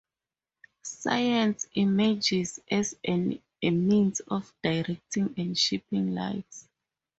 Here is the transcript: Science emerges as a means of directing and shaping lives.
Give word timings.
Science 0.81 1.67
emerges 1.75 2.59
as 2.71 2.95
a 3.07 3.39
means 3.69 4.19
of 4.21 4.51
directing 4.63 5.31
and 5.37 5.55
shaping 5.55 6.15
lives. 6.15 6.67